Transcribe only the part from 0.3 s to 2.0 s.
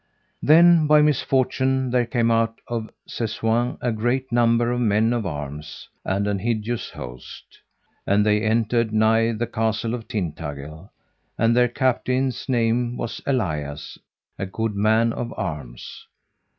Then by misfortune